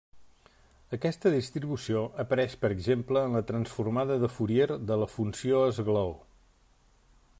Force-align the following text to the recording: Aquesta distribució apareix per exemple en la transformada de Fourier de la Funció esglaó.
Aquesta 0.95 1.31
distribució 1.33 2.01
apareix 2.23 2.55
per 2.63 2.71
exemple 2.77 3.23
en 3.27 3.37
la 3.39 3.43
transformada 3.51 4.17
de 4.25 4.31
Fourier 4.39 4.69
de 4.93 4.99
la 5.03 5.11
Funció 5.17 5.61
esglaó. 5.75 6.11